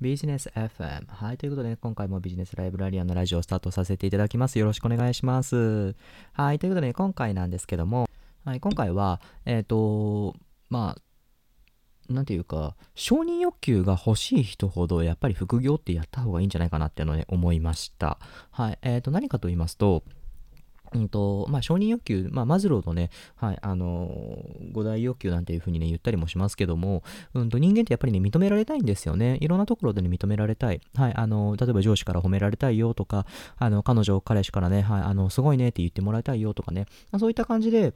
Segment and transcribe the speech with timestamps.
[0.00, 1.06] ビジネス FM。
[1.08, 1.36] はい。
[1.38, 4.58] ということで、ね、今回もビジネスライブラリアのラジオをスタートさせていただきます。
[4.60, 5.96] よろしくお願いします。
[6.32, 6.60] はい。
[6.60, 8.08] ということで、ね、今回なんですけども、
[8.44, 10.36] はい、今回は、えっ、ー、と、
[10.70, 18.18] まあ、なんていうか、承認欲求が欲しい人ほど、やっぱり副業ってやった方がいいんじゃないかなっていうのをね、思いました。
[18.52, 18.78] はい。
[18.82, 20.04] えっ、ー、と、何かと言いますと、
[20.94, 27.02] うんとまあ、承認欲求、まあ、マズローとね、はいあのー、五大欲求なんていうふうにね、言ったりもしますけども、
[27.34, 29.38] うんと人間ってやっぱりね、認められたいんですよね。
[29.40, 30.80] いろんなところでね、認められたい。
[30.94, 36.86] はい、あの、例えば上司から褒められたいよとか、あの、彼女、彼氏からね、はい、あの、すごいねって言ってもらいたいよとかね、
[37.18, 37.94] そういった感じで、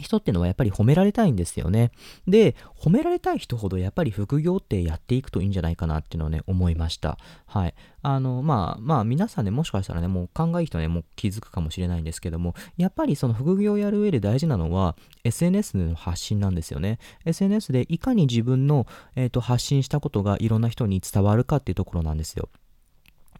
[0.00, 1.90] 人ってのはやっぱり褒められたいんですよね。
[2.26, 7.18] で、褒められたい人ほどやっぱり副業ってやっていくといいんじゃないかなっていうのをね、思いました。
[7.46, 7.74] はい。
[8.02, 16.98] あの、まあ、まあ、皆さんね、もしかしたらね、もう考えいい人はね、もう気づくかもしれないんですけども、やっぱりその副業をやる上で大事なのは、SNS での発信なんですよね。
[17.24, 22.48] SNS でいかに自分の、えーと発信したことがいろんな人に伝わるかっていうところなんですよ。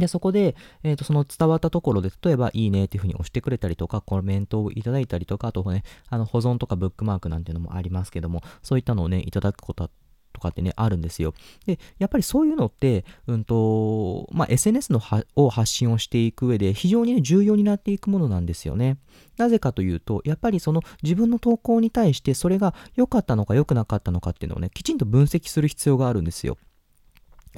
[0.00, 9.90] で、そこで、えっ、ー、と、その伝わったところで、例えば、いいねっていうふうに押してくれたりとか、コメントをいただいたりとか、あとね、あの、保存とかブックマークなんていうのもありますけども、そういったのをね、いただくこと
[10.32, 11.34] とかってね、あるんですよ。
[11.66, 15.00] で、やっぱりそういうのって、うんと、まあ、SNS の
[15.36, 18.98] を発信をしていく上で、非常にね、重要になっていくものなんですよね。
[19.36, 26.56] なぜかというと、やっぱりその自分の投稿に対して、それが良かったのか良くなかったのかっていうのをね、きちんと分析する必要があるんですよ。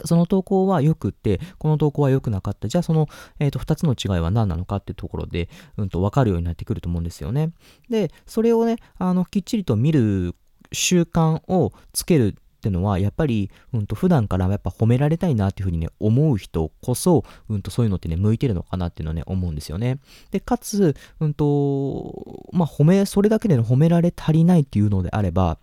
[0.04, 2.68] その投稿は良くって、この投稿は良くなかった。
[2.68, 7.52] じゃあその、えっ、ー、と、二つの違いは何なのかっていうところで、うんと、わかるようになってくると思うんですよね。
[7.90, 10.34] で、それをね、あの、きっちりと見る
[10.72, 19.98] 習慣をつけるってのは、やっぱり、うんと、普段からやっぱ褒められたいなっていうふうにね、思う人こそ、うんと、そういうのってね、向いてるのかなっていうのはね、思うんですよね。
[20.30, 25.58] で、かつ、うんと、まあ、褒め、それだけで、褒められ足りないっていうのであれば、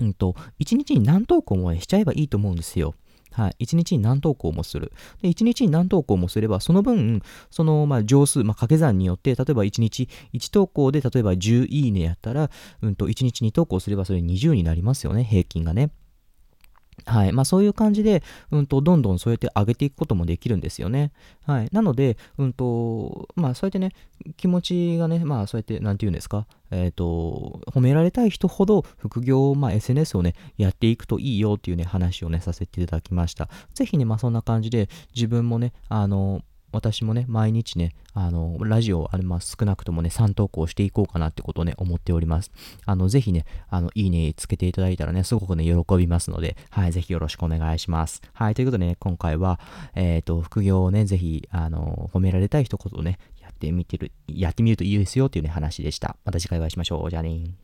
[0.00, 2.94] うんと、一日に何投稿も、ね、しちゃえばいいと思うんですよ。
[3.34, 3.64] はい。
[3.64, 4.92] 1日に何投稿もする。
[5.20, 12.48] で、1日に何投稿もすれば、その分、その、まあ、乗数、まあ、掛け算によって、例えば1日1投稿で、例えば10いいねやったら、
[12.80, 15.90] うんと、1日2投稿すればそれ20になりますよね、平均がね。
[17.06, 17.32] はい。
[17.32, 21.12] まあそういう感じで、うんと、どんどんそうやって上げていくこともできるんですよね。
[21.46, 21.68] はい。
[21.72, 23.90] なので、うんと、まあそうやってね、
[24.36, 33.48] 気持ちがね、まあそうやって、なんて言うんですか、えっ、ー、と、褒められたい人ほど副業、まあ SNS をね、やっていくといいよっていうね、話をね、させていただきました。
[33.74, 36.42] ぜひね、まあそんな感じで、自分もね、あの、
[36.74, 42.50] 私もね、毎日ね、あの、ラジオ、あれ、まあ、少なくともね、3投稿していこうかなってことをね、思っております。
[42.84, 48.22] あの、ぜひね、あの、いいねつけていただいたらね、すごくね、喜びますので、はい、ぜひよろしくお願いします。
[48.32, 49.60] はい、ということでね、今回は、
[49.94, 56.16] えっ、ー、と、副業をね、ぜひ、あの、褒められたい一言をね、やってみてる、やってみるといいですよっていうね、話でした。
[56.24, 57.10] また次回お会いしましょう。
[57.10, 57.54] じゃあね